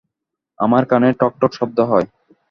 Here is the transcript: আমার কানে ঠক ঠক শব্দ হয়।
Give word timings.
আমার 0.59 0.83
কানে 0.85 1.09
ঠক 1.19 1.33
ঠক 1.41 1.51
শব্দ 1.59 1.77
হয়। 1.91 2.07